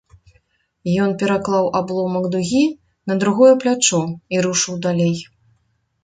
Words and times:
Ён 1.07 1.11
пераклаў 1.23 1.65
абломак 1.79 2.25
дугі 2.35 2.61
на 3.11 3.17
другое 3.23 3.51
плячо 3.65 4.01
і 4.37 4.41
рушыў 4.47 4.79
далей. 4.87 5.13